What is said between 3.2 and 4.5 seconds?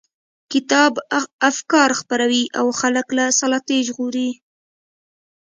سلطې ژغوري.